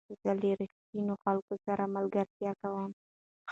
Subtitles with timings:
[0.21, 2.91] زه له رښتینو خلکو سره ملګرتیا کوم.